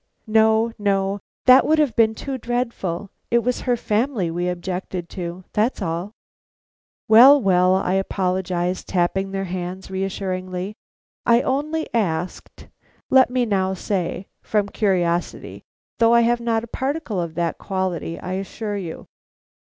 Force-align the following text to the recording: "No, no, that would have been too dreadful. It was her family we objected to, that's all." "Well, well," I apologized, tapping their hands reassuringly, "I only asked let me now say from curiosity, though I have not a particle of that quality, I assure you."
"No, 0.25 0.73
no, 0.79 1.19
that 1.45 1.63
would 1.63 1.77
have 1.77 1.95
been 1.95 2.15
too 2.15 2.39
dreadful. 2.39 3.11
It 3.29 3.43
was 3.43 3.61
her 3.69 3.77
family 3.77 4.31
we 4.31 4.49
objected 4.49 5.09
to, 5.09 5.43
that's 5.53 5.79
all." 5.79 6.13
"Well, 7.07 7.39
well," 7.39 7.75
I 7.75 7.93
apologized, 7.93 8.87
tapping 8.87 9.29
their 9.29 9.43
hands 9.43 9.91
reassuringly, 9.91 10.73
"I 11.27 11.43
only 11.43 11.87
asked 11.93 12.67
let 13.11 13.29
me 13.29 13.45
now 13.45 13.75
say 13.75 14.25
from 14.41 14.69
curiosity, 14.69 15.61
though 15.99 16.15
I 16.15 16.21
have 16.21 16.39
not 16.39 16.63
a 16.63 16.67
particle 16.73 17.21
of 17.21 17.35
that 17.35 17.59
quality, 17.59 18.19
I 18.19 18.31
assure 18.33 18.77
you." 18.77 19.05